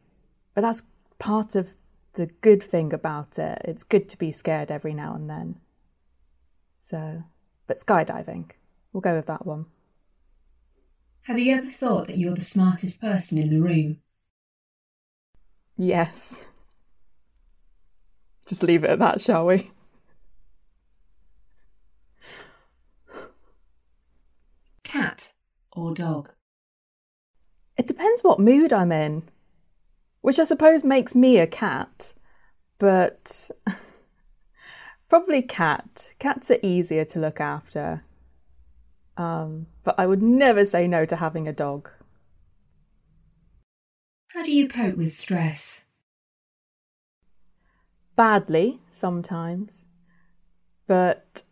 but 0.53 0.61
that's 0.61 0.83
part 1.19 1.55
of 1.55 1.69
the 2.13 2.27
good 2.41 2.61
thing 2.61 2.93
about 2.93 3.39
it. 3.39 3.61
It's 3.63 3.83
good 3.83 4.09
to 4.09 4.17
be 4.17 4.31
scared 4.31 4.71
every 4.71 4.93
now 4.93 5.15
and 5.15 5.29
then. 5.29 5.59
So, 6.87 7.21
but 7.67 7.79
skydiving, 7.79 8.51
we'll 8.93 9.01
go 9.01 9.13
with 9.13 9.25
that 9.25 9.45
one. 9.45 9.65
Have 11.23 11.37
you 11.37 11.53
ever 11.53 11.69
thought 11.69 12.07
that 12.07 12.17
you're 12.17 12.33
the 12.33 12.39
smartest 12.39 13.01
person 13.01 13.37
in 13.37 13.49
the 13.49 13.59
room? 13.59 13.97
Yes. 15.75 16.45
Just 18.45 18.63
leave 18.63 18.85
it 18.85 18.89
at 18.89 18.99
that, 18.99 19.19
shall 19.19 19.47
we? 19.47 19.69
Cat 24.85 25.33
or 25.73 25.93
dog? 25.93 26.29
It 27.75 27.87
depends 27.87 28.23
what 28.23 28.39
mood 28.39 28.71
I'm 28.71 28.93
in, 28.93 29.23
which 30.21 30.39
I 30.39 30.45
suppose 30.45 30.85
makes 30.85 31.13
me 31.13 31.37
a 31.37 31.47
cat, 31.47 32.13
but 32.79 33.51
probably 35.09 35.41
cat. 35.41 36.13
Cats 36.19 36.51
are 36.51 36.59
easier 36.61 37.05
to 37.05 37.19
look 37.19 37.39
after. 37.39 38.03
Um, 39.15 39.67
but 39.83 39.95
I 39.97 40.05
would 40.05 40.21
never 40.21 40.65
say 40.65 40.87
no 40.87 41.05
to 41.05 41.15
having 41.15 41.47
a 41.47 41.53
dog. 41.53 41.89
How 44.29 44.43
do 44.43 44.51
you 44.51 44.67
cope 44.67 44.97
with 44.97 45.15
stress? 45.15 45.81
Badly, 48.15 48.79
sometimes. 48.89 49.85
But 50.85 51.43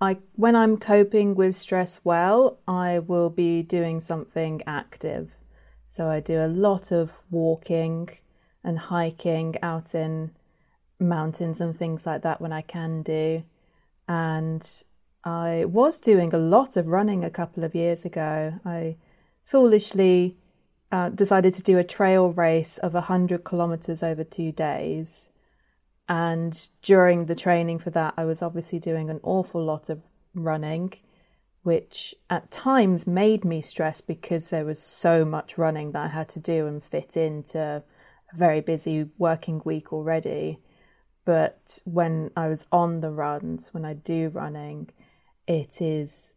I, 0.00 0.18
when 0.34 0.56
I'm 0.56 0.76
coping 0.76 1.34
with 1.34 1.54
stress 1.54 2.00
well, 2.02 2.58
I 2.66 2.98
will 2.98 3.30
be 3.30 3.62
doing 3.62 4.00
something 4.00 4.62
active. 4.66 5.30
So 5.86 6.08
I 6.08 6.20
do 6.20 6.40
a 6.40 6.48
lot 6.48 6.90
of 6.90 7.12
walking 7.30 8.08
and 8.64 8.78
hiking 8.78 9.56
out 9.62 9.94
in 9.94 10.32
mountains 11.00 11.60
and 11.60 11.76
things 11.76 12.06
like 12.06 12.22
that 12.22 12.40
when 12.40 12.52
I 12.52 12.62
can 12.62 13.02
do. 13.02 13.44
And 14.08 14.66
I 15.24 15.64
was 15.66 16.00
doing 16.00 16.34
a 16.34 16.38
lot 16.38 16.76
of 16.76 16.86
running 16.86 17.24
a 17.24 17.30
couple 17.30 17.64
of 17.64 17.74
years 17.74 18.04
ago. 18.04 18.54
I 18.64 18.96
foolishly 19.44 20.36
uh, 20.92 21.10
decided 21.10 21.54
to 21.54 21.62
do 21.62 21.78
a 21.78 21.84
trail 21.84 22.30
race 22.30 22.78
of 22.78 22.94
100 22.94 23.44
kilometers 23.44 24.02
over 24.02 24.24
two 24.24 24.52
days. 24.52 25.30
And 26.08 26.68
during 26.82 27.26
the 27.26 27.36
training 27.36 27.78
for 27.78 27.90
that, 27.90 28.14
I 28.16 28.24
was 28.24 28.42
obviously 28.42 28.80
doing 28.80 29.10
an 29.10 29.20
awful 29.22 29.64
lot 29.64 29.88
of 29.88 30.02
running 30.34 30.94
which 31.62 32.14
at 32.30 32.50
times 32.50 33.06
made 33.06 33.44
me 33.44 33.60
stressed 33.60 34.06
because 34.06 34.50
there 34.50 34.64
was 34.64 34.80
so 34.80 35.24
much 35.24 35.58
running 35.58 35.92
that 35.92 36.04
I 36.04 36.08
had 36.08 36.28
to 36.30 36.40
do 36.40 36.66
and 36.66 36.82
fit 36.82 37.16
into 37.16 37.58
a 38.32 38.36
very 38.36 38.60
busy 38.60 39.08
working 39.18 39.60
week 39.64 39.92
already. 39.92 40.58
But 41.30 41.78
when 41.84 42.32
I 42.36 42.48
was 42.48 42.66
on 42.72 43.02
the 43.02 43.12
runs, 43.12 43.72
when 43.72 43.84
I 43.84 43.94
do 43.94 44.30
running, 44.30 44.90
it 45.46 45.80
is 45.80 46.34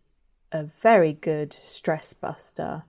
a 0.51 0.65
very 0.65 1.13
good 1.13 1.51
stress 1.51 2.13
buster. 2.13 2.83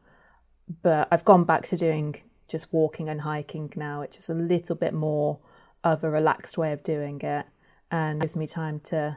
But 0.83 1.09
I've 1.11 1.25
gone 1.25 1.45
back 1.45 1.65
to 1.69 1.79
doing 1.79 2.17
just 2.47 2.71
walking 2.75 3.09
and 3.09 3.23
hiking 3.23 3.73
now, 3.75 4.03
which 4.03 4.19
is 4.19 4.29
a 4.29 4.35
little 4.35 4.77
bit 4.77 4.93
more 4.93 5.39
of 5.83 6.05
a 6.05 6.11
relaxed 6.11 6.59
way 6.59 6.73
of 6.73 6.83
doing 6.83 7.23
it 7.23 7.47
and 7.91 8.21
gives 8.21 8.37
me 8.37 8.47
time 8.47 8.81
to 8.81 9.17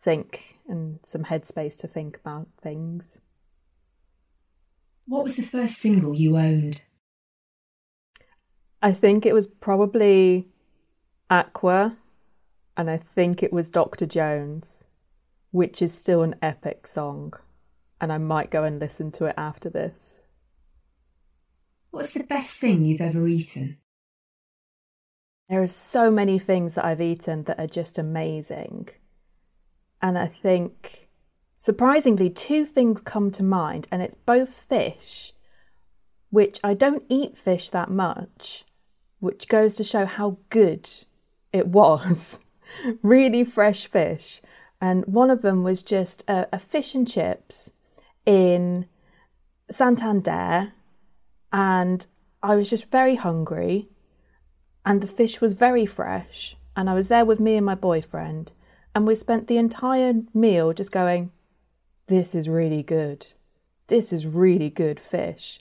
think 0.00 0.60
and 0.68 1.00
some 1.02 1.24
headspace 1.24 1.76
to 1.78 1.88
think 1.88 2.16
about 2.18 2.46
things. 2.62 3.20
What 5.04 5.24
was 5.24 5.34
the 5.34 5.42
first 5.42 5.78
single 5.78 6.14
you 6.14 6.36
owned? 6.36 6.80
I 8.80 8.92
think 8.92 9.26
it 9.26 9.34
was 9.34 9.48
probably 9.48 10.46
Aqua, 11.28 11.96
and 12.76 12.90
I 12.90 12.98
think 13.14 13.42
it 13.42 13.52
was 13.52 13.70
Dr. 13.70 14.06
Jones, 14.06 14.86
which 15.50 15.82
is 15.82 15.92
still 15.92 16.22
an 16.22 16.36
epic 16.40 16.86
song, 16.86 17.34
and 18.00 18.12
I 18.12 18.18
might 18.18 18.50
go 18.50 18.64
and 18.64 18.78
listen 18.78 19.10
to 19.12 19.26
it 19.26 19.34
after 19.36 19.68
this. 19.68 20.20
What's 21.90 22.14
the 22.14 22.22
best 22.22 22.60
thing 22.60 22.84
you've 22.84 23.00
ever 23.00 23.26
eaten? 23.26 23.78
There 25.48 25.60
are 25.60 25.68
so 25.68 26.10
many 26.12 26.38
things 26.38 26.76
that 26.76 26.84
I've 26.84 27.00
eaten 27.00 27.42
that 27.44 27.58
are 27.58 27.66
just 27.66 27.98
amazing. 27.98 28.88
And 30.00 30.16
I 30.16 30.28
think, 30.28 31.08
surprisingly, 31.56 32.30
two 32.30 32.64
things 32.64 33.00
come 33.00 33.32
to 33.32 33.42
mind, 33.42 33.88
and 33.90 34.00
it's 34.00 34.14
both 34.14 34.54
fish, 34.54 35.32
which 36.30 36.60
I 36.62 36.74
don't 36.74 37.02
eat 37.08 37.36
fish 37.36 37.70
that 37.70 37.90
much, 37.90 38.64
which 39.18 39.48
goes 39.48 39.74
to 39.76 39.84
show 39.84 40.06
how 40.06 40.38
good 40.48 40.88
it 41.52 41.66
was. 41.80 42.38
Really 43.02 43.44
fresh 43.44 43.86
fish. 43.86 44.40
And 44.80 45.04
one 45.06 45.30
of 45.30 45.42
them 45.42 45.62
was 45.62 45.82
just 45.82 46.28
a, 46.28 46.48
a 46.52 46.58
fish 46.58 46.94
and 46.94 47.06
chips 47.06 47.72
in 48.24 48.86
Santander. 49.70 50.72
And 51.52 52.06
I 52.42 52.56
was 52.56 52.70
just 52.70 52.90
very 52.90 53.16
hungry. 53.16 53.88
And 54.84 55.02
the 55.02 55.06
fish 55.06 55.40
was 55.40 55.52
very 55.52 55.86
fresh. 55.86 56.56
And 56.76 56.88
I 56.88 56.94
was 56.94 57.08
there 57.08 57.24
with 57.24 57.40
me 57.40 57.56
and 57.56 57.66
my 57.66 57.74
boyfriend. 57.74 58.52
And 58.94 59.06
we 59.06 59.14
spent 59.14 59.46
the 59.46 59.58
entire 59.58 60.14
meal 60.32 60.72
just 60.72 60.92
going, 60.92 61.30
This 62.06 62.34
is 62.34 62.48
really 62.48 62.82
good. 62.82 63.28
This 63.88 64.12
is 64.12 64.26
really 64.26 64.70
good 64.70 64.98
fish. 64.98 65.60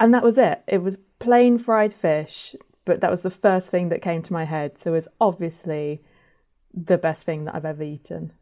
And 0.00 0.14
that 0.14 0.22
was 0.22 0.38
it. 0.38 0.62
It 0.66 0.78
was 0.78 0.98
plain 1.18 1.58
fried 1.58 1.92
fish, 1.92 2.54
but 2.88 3.02
that 3.02 3.10
was 3.10 3.20
the 3.20 3.30
first 3.30 3.70
thing 3.70 3.90
that 3.90 4.00
came 4.00 4.22
to 4.22 4.32
my 4.32 4.44
head. 4.44 4.80
So 4.80 4.94
it's 4.94 5.06
obviously 5.20 6.02
the 6.72 6.96
best 6.96 7.26
thing 7.26 7.44
that 7.44 7.54
I've 7.54 7.66
ever 7.66 7.82
eaten. 7.82 8.32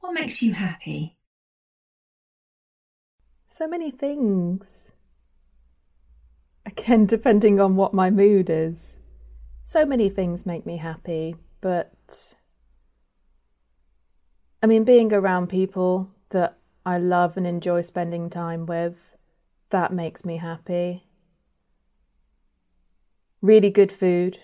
What 0.00 0.12
makes 0.12 0.42
you 0.42 0.52
happy? 0.52 1.16
So 3.46 3.66
many 3.66 3.90
things. 3.90 4.92
Again, 6.66 7.06
depending 7.16 7.58
on 7.58 7.74
what 7.74 7.94
my 7.94 8.10
mood 8.10 8.50
is. 8.50 9.00
So 9.62 9.86
many 9.86 10.10
things 10.10 10.44
make 10.44 10.66
me 10.66 10.76
happy, 10.76 11.36
but 11.62 12.36
I 14.62 14.66
mean, 14.66 14.84
being 14.84 15.12
around 15.12 15.48
people 15.48 16.10
that 16.30 16.58
I 16.84 16.98
love 16.98 17.38
and 17.38 17.46
enjoy 17.46 17.80
spending 17.80 18.28
time 18.28 18.66
with, 18.66 19.16
that 19.70 19.90
makes 19.90 20.26
me 20.26 20.36
happy. 20.36 21.07
Really 23.40 23.70
good 23.70 23.92
food, 23.92 24.38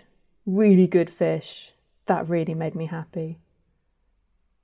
really 0.47 0.87
good 0.87 1.11
fish, 1.11 1.73
that 2.07 2.29
really 2.29 2.55
made 2.55 2.75
me 2.75 2.87
happy. 2.87 3.39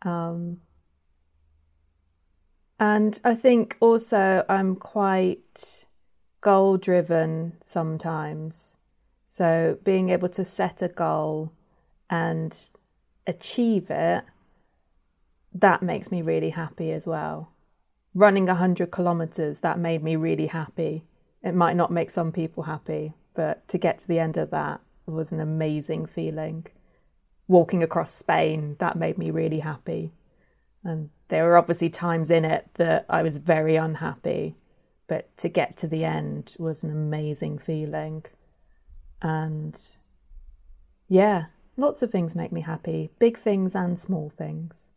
Um, 0.02 0.60
and 2.78 3.20
I 3.24 3.34
think 3.34 3.76
also 3.80 4.44
I'm 4.48 4.76
quite 4.76 5.86
goal 6.40 6.76
driven 6.76 7.54
sometimes. 7.60 8.76
So 9.26 9.78
being 9.84 10.08
able 10.08 10.28
to 10.30 10.44
set 10.44 10.82
a 10.82 10.88
goal 10.88 11.52
and 12.08 12.58
achieve 13.26 13.90
it, 13.90 14.24
that 15.52 15.82
makes 15.82 16.10
me 16.10 16.22
really 16.22 16.50
happy 16.50 16.92
as 16.92 17.06
well. 17.06 17.52
Running 18.14 18.46
100 18.46 18.90
kilometers, 18.90 19.60
that 19.60 19.78
made 19.78 20.02
me 20.02 20.16
really 20.16 20.46
happy. 20.46 21.04
It 21.42 21.54
might 21.54 21.76
not 21.76 21.92
make 21.92 22.10
some 22.10 22.32
people 22.32 22.64
happy, 22.64 23.12
but 23.40 23.66
to 23.68 23.78
get 23.78 23.98
to 23.98 24.06
the 24.06 24.18
end 24.18 24.36
of 24.36 24.50
that 24.50 24.82
was 25.06 25.32
an 25.32 25.40
amazing 25.40 26.04
feeling. 26.04 26.66
Walking 27.48 27.82
across 27.82 28.12
Spain, 28.12 28.76
that 28.80 28.98
made 28.98 29.16
me 29.16 29.30
really 29.30 29.60
happy. 29.60 30.12
And 30.84 31.08
there 31.28 31.44
were 31.44 31.56
obviously 31.56 31.88
times 31.88 32.30
in 32.30 32.44
it 32.44 32.68
that 32.74 33.06
I 33.08 33.22
was 33.22 33.38
very 33.38 33.76
unhappy, 33.76 34.56
but 35.06 35.34
to 35.38 35.48
get 35.48 35.78
to 35.78 35.88
the 35.88 36.04
end 36.04 36.54
was 36.58 36.84
an 36.84 36.90
amazing 36.90 37.56
feeling. 37.56 38.26
And 39.22 39.80
yeah, 41.08 41.46
lots 41.78 42.02
of 42.02 42.10
things 42.10 42.36
make 42.36 42.52
me 42.52 42.60
happy, 42.60 43.08
big 43.18 43.38
things 43.38 43.74
and 43.74 43.98
small 43.98 44.28
things. 44.28 44.90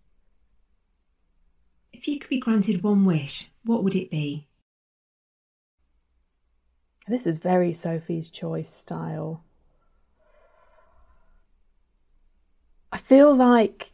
If 1.94 2.10
you 2.10 2.20
could 2.20 2.30
be 2.30 2.42
granted 2.42 2.84
one 2.84 3.06
wish, 3.06 3.50
what 3.64 3.86
would 3.86 3.96
it 3.96 4.12
be? 4.12 4.50
This 7.08 7.28
is 7.28 7.38
very 7.38 7.74
Sophie's 7.74 8.30
Choice 8.30 8.74
style. 8.74 9.44
I 12.92 12.98
feel 12.98 13.36
like 13.36 13.92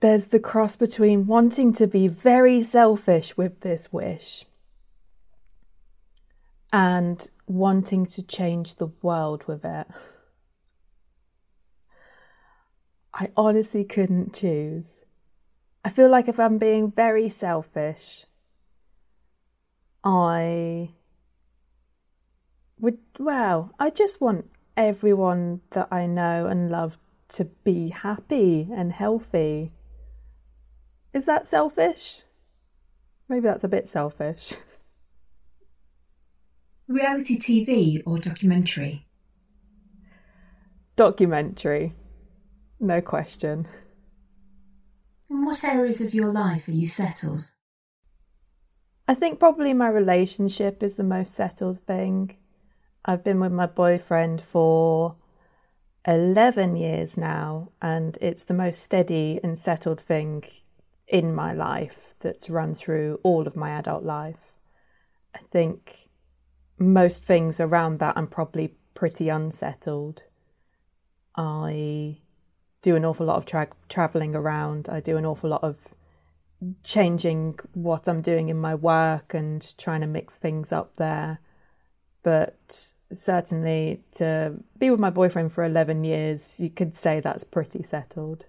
there's 0.00 0.26
the 0.26 0.40
cross 0.40 0.76
between 0.76 1.26
wanting 1.26 1.72
to 1.74 1.86
be 1.86 2.08
very 2.08 2.62
selfish 2.62 3.36
with 3.36 3.60
this 3.60 3.92
wish 3.92 4.44
and 6.72 7.28
wanting 7.46 8.06
to 8.06 8.22
change 8.22 8.76
the 8.76 8.88
world 9.02 9.44
with 9.46 9.64
it. 9.64 9.86
I 13.12 13.30
honestly 13.36 13.84
couldn't 13.84 14.34
choose. 14.34 15.04
I 15.84 15.90
feel 15.90 16.08
like 16.08 16.28
if 16.28 16.38
I'm 16.38 16.58
being 16.58 16.90
very 16.90 17.28
selfish, 17.28 18.26
I 20.06 20.92
would, 22.78 22.98
well, 23.18 23.72
I 23.78 23.90
just 23.90 24.20
want 24.20 24.48
everyone 24.76 25.62
that 25.70 25.88
I 25.90 26.06
know 26.06 26.46
and 26.46 26.70
love 26.70 26.96
to 27.30 27.46
be 27.64 27.88
happy 27.88 28.68
and 28.72 28.92
healthy 28.92 29.72
is 31.16 31.24
that 31.24 31.46
selfish? 31.46 32.24
Maybe 33.26 33.46
that's 33.46 33.64
a 33.64 33.68
bit 33.68 33.88
selfish. 33.88 34.52
Reality 36.88 37.38
TV 37.38 38.02
or 38.04 38.18
documentary? 38.18 39.06
Documentary. 40.94 41.94
No 42.78 43.00
question. 43.00 43.66
In 45.30 45.46
what 45.46 45.64
areas 45.64 46.02
of 46.02 46.12
your 46.12 46.30
life 46.30 46.68
are 46.68 46.72
you 46.72 46.86
settled? 46.86 47.50
I 49.08 49.14
think 49.14 49.38
probably 49.38 49.72
my 49.72 49.88
relationship 49.88 50.82
is 50.82 50.96
the 50.96 51.04
most 51.04 51.34
settled 51.34 51.78
thing. 51.80 52.36
I've 53.04 53.22
been 53.22 53.38
with 53.38 53.52
my 53.52 53.66
boyfriend 53.66 54.40
for 54.40 55.14
11 56.06 56.76
years 56.76 57.16
now, 57.16 57.70
and 57.80 58.18
it's 58.20 58.42
the 58.42 58.54
most 58.54 58.82
steady 58.82 59.38
and 59.44 59.56
settled 59.56 60.00
thing 60.00 60.42
in 61.06 61.32
my 61.32 61.52
life 61.52 62.14
that's 62.18 62.50
run 62.50 62.74
through 62.74 63.20
all 63.22 63.46
of 63.46 63.54
my 63.54 63.70
adult 63.70 64.02
life. 64.02 64.58
I 65.34 65.38
think 65.52 66.08
most 66.76 67.24
things 67.24 67.60
around 67.60 68.00
that 68.00 68.16
I'm 68.16 68.26
probably 68.26 68.74
pretty 68.94 69.28
unsettled. 69.28 70.24
I 71.36 72.18
do 72.82 72.96
an 72.96 73.04
awful 73.04 73.26
lot 73.26 73.36
of 73.36 73.46
tra- 73.46 73.68
traveling 73.88 74.34
around. 74.34 74.88
I 74.88 74.98
do 74.98 75.16
an 75.16 75.26
awful 75.26 75.50
lot 75.50 75.62
of 75.62 75.76
changing 76.84 77.58
what 77.74 78.08
I'm 78.08 78.22
doing 78.22 78.48
in 78.48 78.56
my 78.58 78.74
work 78.74 79.34
and 79.34 79.76
trying 79.78 80.00
to 80.00 80.06
mix 80.06 80.36
things 80.36 80.72
up 80.72 80.96
there. 80.96 81.40
But 82.22 82.92
certainly 83.12 84.02
to 84.12 84.54
be 84.78 84.90
with 84.90 85.00
my 85.00 85.10
boyfriend 85.10 85.52
for 85.52 85.64
11 85.64 86.04
years, 86.04 86.60
you 86.60 86.70
could 86.70 86.96
say 86.96 87.20
that's 87.20 87.44
pretty 87.44 87.82
settled. 87.82 88.46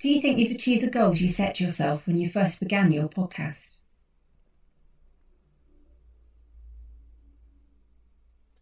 Do 0.00 0.08
you 0.08 0.20
think 0.20 0.38
you've 0.38 0.52
achieved 0.52 0.82
the 0.82 0.90
goals 0.90 1.20
you 1.20 1.28
set 1.28 1.60
yourself 1.60 2.06
when 2.06 2.18
you 2.18 2.30
first 2.30 2.60
began 2.60 2.92
your 2.92 3.08
podcast? 3.08 3.78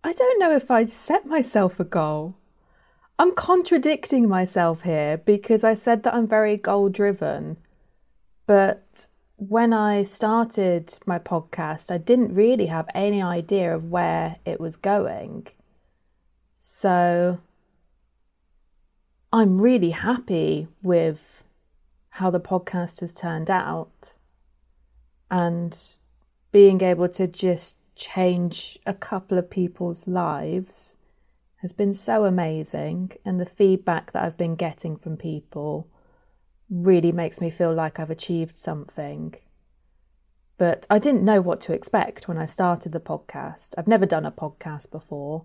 I 0.02 0.12
don't 0.12 0.38
know 0.38 0.54
if 0.54 0.70
I'd 0.70 0.88
set 0.88 1.26
myself 1.26 1.78
a 1.78 1.84
goal. 1.84 2.36
I'm 3.18 3.34
contradicting 3.34 4.28
myself 4.28 4.82
here 4.82 5.16
because 5.16 5.64
I 5.64 5.74
said 5.74 6.02
that 6.02 6.14
I'm 6.14 6.28
very 6.28 6.56
goal 6.56 6.90
driven. 6.90 7.56
But 8.46 9.08
when 9.36 9.72
I 9.72 10.02
started 10.02 10.98
my 11.06 11.18
podcast, 11.18 11.90
I 11.90 11.98
didn't 11.98 12.34
really 12.34 12.66
have 12.66 12.88
any 12.94 13.22
idea 13.22 13.74
of 13.74 13.90
where 13.90 14.36
it 14.44 14.60
was 14.60 14.76
going. 14.76 15.46
So 16.56 17.40
I'm 19.32 19.60
really 19.60 19.90
happy 19.90 20.68
with 20.82 21.42
how 22.10 22.30
the 22.30 22.40
podcast 22.40 23.00
has 23.00 23.14
turned 23.14 23.50
out 23.50 24.14
and 25.30 25.78
being 26.52 26.82
able 26.82 27.08
to 27.08 27.26
just 27.26 27.76
change 27.94 28.78
a 28.86 28.94
couple 28.94 29.38
of 29.38 29.50
people's 29.50 30.06
lives 30.06 30.96
has 31.56 31.72
been 31.72 31.94
so 31.94 32.24
amazing 32.24 33.12
and 33.24 33.40
the 33.40 33.46
feedback 33.46 34.12
that 34.12 34.22
I've 34.22 34.36
been 34.36 34.56
getting 34.56 34.96
from 34.96 35.16
people 35.16 35.88
really 36.68 37.12
makes 37.12 37.40
me 37.40 37.50
feel 37.50 37.72
like 37.72 37.98
I've 37.98 38.10
achieved 38.10 38.56
something. 38.56 39.34
But 40.58 40.86
I 40.88 40.98
didn't 40.98 41.24
know 41.24 41.40
what 41.40 41.60
to 41.62 41.72
expect 41.72 42.28
when 42.28 42.38
I 42.38 42.46
started 42.46 42.92
the 42.92 43.00
podcast. 43.00 43.74
I've 43.76 43.88
never 43.88 44.06
done 44.06 44.26
a 44.26 44.32
podcast 44.32 44.90
before. 44.90 45.44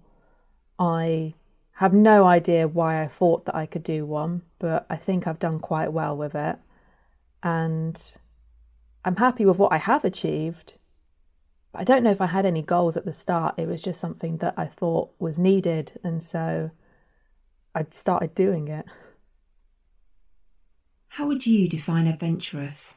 I 0.80 1.34
have 1.74 1.94
no 1.94 2.26
idea 2.26 2.68
why 2.68 3.02
I 3.02 3.08
thought 3.08 3.46
that 3.46 3.56
I 3.56 3.66
could 3.66 3.84
do 3.84 4.06
one, 4.06 4.44
but 4.60 4.86
I 4.90 4.96
think 4.96 5.28
I've 5.28 5.40
done 5.40 5.60
quite 5.60 5.92
well 5.92 6.16
with 6.16 6.36
it. 6.36 6.58
And 7.44 8.18
I'm 9.04 9.16
happy 9.18 9.46
with 9.46 9.58
what 9.58 9.74
I 9.74 9.78
have 9.78 10.06
achieved. 10.06 10.76
I 11.74 11.84
don't 11.84 12.04
know 12.04 12.12
if 12.12 12.22
I 12.22 12.26
had 12.28 12.46
any 12.46 12.62
goals 12.62 12.98
at 12.98 13.06
the 13.06 13.14
start. 13.14 13.56
It 13.58 13.68
was 13.68 13.82
just 13.82 14.00
something 14.00 14.38
that 14.38 14.54
I 14.58 14.66
thought 14.66 15.12
was 15.20 15.40
needed. 15.40 16.00
And 16.04 16.22
so 16.22 16.72
I 17.74 17.86
started 17.90 18.36
doing 18.36 18.68
it. 18.68 18.86
How 21.10 21.28
would 21.28 21.46
you 21.46 21.68
define 21.68 22.08
adventurous? 22.08 22.96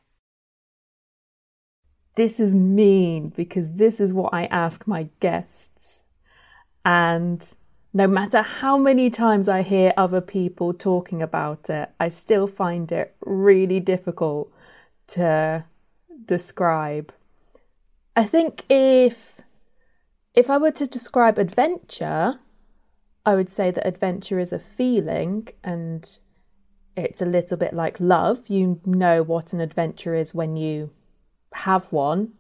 This 2.16 2.38
is 2.38 2.54
mean 2.54 3.30
because 3.30 3.72
this 3.72 4.00
is 4.00 4.12
what 4.12 4.32
I 4.32 4.46
ask 4.46 4.87
my 4.87 5.08
guests. 5.20 6.04
And 6.84 7.54
no 7.92 8.06
matter 8.06 8.42
how 8.42 8.76
many 8.76 9.08
times 9.10 9.48
I 9.48 9.62
hear 9.62 9.92
other 9.96 10.20
people 10.20 10.74
talking 10.74 11.22
about 11.22 11.70
it, 11.70 11.90
I 11.98 12.08
still 12.08 12.46
find 12.46 12.90
it 12.90 13.14
really 13.20 13.80
difficult 13.80 14.52
to 15.08 15.64
describe. 16.24 17.12
I 18.16 18.24
think 18.24 18.64
if 18.68 19.40
if 20.35 20.50
I 20.50 20.59
were 20.59 20.70
to 20.72 20.87
describe 20.87 21.38
adventure, 21.38 22.38
I 23.27 23.35
would 23.35 23.48
say 23.48 23.70
that 23.70 23.87
adventure 23.87 24.38
is 24.38 24.53
a 24.53 24.59
feeling 24.59 25.48
and 25.62 26.20
it's 26.96 27.22
a 27.22 27.27
little 27.27 27.57
bit 27.57 27.72
like 27.74 27.98
love. 28.00 28.48
You 28.48 28.81
know 28.85 29.22
what 29.22 29.53
an 29.53 29.61
adventure 29.61 30.14
is 30.14 30.35
when 30.35 30.57
you 30.57 30.90
have 31.53 31.90
one. 31.92 32.35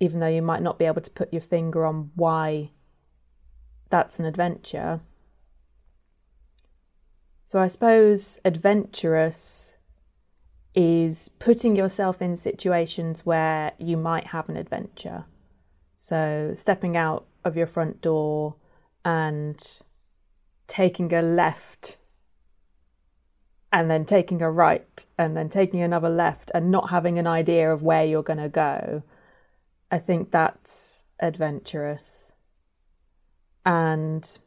even 0.00 0.20
though 0.20 0.26
you 0.28 0.42
might 0.42 0.62
not 0.62 0.78
be 0.78 0.84
able 0.84 1.00
to 1.00 1.10
put 1.10 1.32
your 1.32 1.40
finger 1.42 1.86
on 1.86 2.10
why 2.14 2.70
that's 3.90 4.18
an 4.18 4.24
adventure. 4.24 5.00
So 7.44 7.60
I 7.60 7.68
suppose 7.68 8.38
adventurous 8.44 9.76
is 10.74 11.28
putting 11.38 11.76
yourself 11.76 12.20
in 12.20 12.36
situations 12.36 13.24
where 13.24 13.72
you 13.78 13.96
might 13.96 14.28
have 14.28 14.48
an 14.48 14.56
adventure. 14.56 15.24
So 15.96 16.52
stepping 16.54 16.96
out 16.96 17.26
of 17.44 17.56
your 17.56 17.66
front 17.66 18.00
door 18.00 18.56
and 19.04 19.60
taking 20.66 21.12
a 21.12 21.22
left 21.22 21.98
and 23.72 23.90
then 23.90 24.04
taking 24.04 24.42
a 24.42 24.50
right 24.50 25.06
and 25.18 25.36
then 25.36 25.48
taking 25.48 25.82
another 25.82 26.08
left 26.08 26.50
and 26.54 26.70
not 26.70 26.90
having 26.90 27.18
an 27.18 27.26
idea 27.26 27.72
of 27.72 27.82
where 27.82 28.04
you're 28.04 28.22
going 28.22 28.38
to 28.38 28.48
go. 28.48 29.02
I 29.90 29.98
think 29.98 30.30
that's 30.30 31.04
adventurous. 31.20 32.32
And 33.66 34.38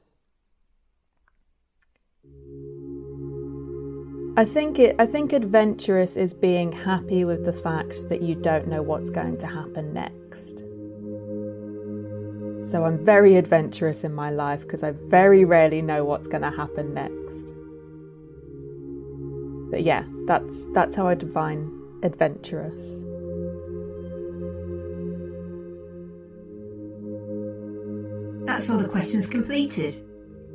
I 4.38 4.46
think 4.46 4.78
it 4.78 4.96
I 5.00 5.08
think 5.08 5.34
adventurous 5.34 6.16
is 6.16 6.32
being 6.32 6.72
happy 6.72 7.26
with 7.26 7.44
the 7.44 7.52
fact 7.52 8.08
that 8.10 8.22
you 8.22 8.36
don't 8.36 8.68
know 8.68 8.84
what's 8.84 9.10
going 9.10 9.40
to 9.40 9.48
happen 9.48 9.96
next. 9.96 10.60
So 12.70 12.86
I'm 12.86 13.04
very 13.04 13.36
adventurous 13.36 14.04
in 14.04 14.14
my 14.14 14.30
life 14.30 14.62
because 14.62 14.84
I 14.84 14.92
very 14.92 15.44
rarely 15.44 15.82
know 15.82 16.06
what's 16.06 16.28
going 16.28 16.44
to 16.44 16.52
happen 16.52 16.94
next. 16.94 17.56
But 19.72 19.82
yeah, 19.82 20.04
that's 20.28 20.68
that's 20.72 20.96
how 20.96 21.08
I 21.08 21.16
define 21.16 21.72
adventurous. 22.04 23.00
That's 28.46 28.70
all 28.70 28.78
the 28.78 28.88
questions 28.88 29.26
completed. 29.26 30.00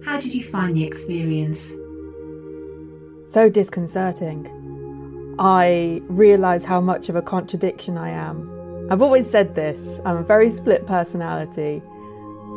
How 0.05 0.21
did 0.21 0.33
you 0.33 0.45
find 0.45 0.77
the 0.77 0.85
experience? 0.85 1.73
So 3.33 3.49
disconcerting. 3.49 4.47
I 5.39 6.03
realise 6.09 6.65
how 6.65 6.83
much 6.83 7.09
of 7.09 7.17
a 7.17 7.23
contradiction 7.23 7.97
I 7.97 8.11
am. 8.11 8.89
I've 8.91 9.01
always 9.01 9.31
said 9.31 9.55
this 9.55 10.03
I'm 10.05 10.19
a 10.19 10.23
very 10.23 10.51
split 10.51 10.87
personality, 10.87 11.81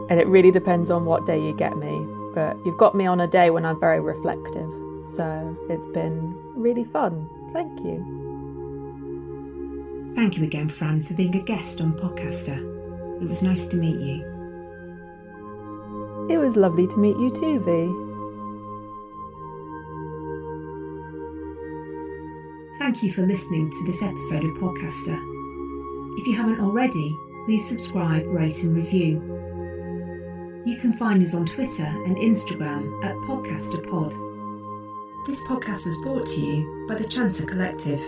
and 0.10 0.20
it 0.20 0.28
really 0.28 0.52
depends 0.52 0.92
on 0.92 1.06
what 1.06 1.26
day 1.26 1.40
you 1.40 1.56
get 1.56 1.78
me. 1.78 2.06
But 2.34 2.58
you've 2.66 2.78
got 2.78 2.94
me 2.94 3.06
on 3.06 3.22
a 3.22 3.28
day 3.28 3.52
when 3.52 3.66
I'm 3.66 3.80
very 3.80 4.02
reflective, 4.02 4.70
so 5.16 5.58
it's 5.70 5.86
been 5.94 6.36
really 6.56 6.84
fun. 6.84 7.30
Thank 7.54 7.80
you. 7.80 8.04
Thank 10.14 10.38
you 10.38 10.44
again, 10.44 10.68
Fran, 10.68 11.04
for 11.04 11.14
being 11.14 11.38
a 11.38 11.42
guest 11.42 11.80
on 11.80 11.94
Podcaster. 11.94 12.58
It 13.22 13.30
was 13.30 13.42
nice 13.42 13.66
to 13.68 13.78
meet 13.78 14.02
you. 14.02 14.26
It 16.30 16.38
was 16.38 16.58
lovely 16.58 16.86
to 16.88 16.98
meet 16.98 17.16
you 17.16 17.30
too, 17.34 17.62
V. 17.62 18.05
Thank 22.86 23.02
you 23.02 23.12
for 23.12 23.26
listening 23.26 23.72
to 23.72 23.84
this 23.84 24.04
episode 24.04 24.44
of 24.44 24.58
Podcaster. 24.58 25.18
If 26.20 26.28
you 26.28 26.36
haven't 26.36 26.60
already, 26.60 27.18
please 27.46 27.68
subscribe, 27.68 28.28
rate, 28.28 28.62
and 28.62 28.76
review. 28.76 29.16
You 30.68 30.78
can 30.78 30.94
find 30.96 31.24
us 31.24 31.34
on 31.34 31.48
Twitter 31.48 31.84
and 31.84 32.16
Instagram 32.16 33.04
at 33.04 33.16
PodcasterPod. 33.26 34.12
This 35.26 35.42
podcast 35.46 35.88
was 35.88 36.00
brought 36.04 36.28
to 36.28 36.40
you 36.40 36.86
by 36.88 36.94
the 36.94 37.06
Chancer 37.06 37.48
Collective. 37.48 38.00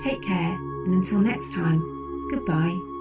Take 0.00 0.20
care, 0.20 0.54
and 0.86 0.94
until 0.94 1.20
next 1.20 1.52
time, 1.52 1.78
goodbye. 2.32 2.97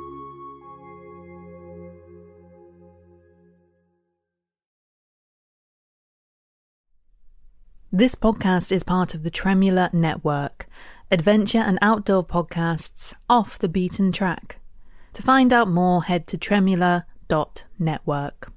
This 7.98 8.14
podcast 8.14 8.72
is 8.72 8.84
part 8.84 9.16
of 9.16 9.24
the 9.24 9.32
Tremula 9.32 9.92
Network, 9.92 10.68
adventure 11.10 11.58
and 11.58 11.80
outdoor 11.82 12.24
podcasts 12.24 13.16
off 13.28 13.58
the 13.58 13.68
beaten 13.68 14.12
track. 14.12 14.60
To 15.14 15.24
find 15.24 15.52
out 15.52 15.68
more, 15.68 16.04
head 16.04 16.28
to 16.28 16.38
tremula.network. 16.38 18.54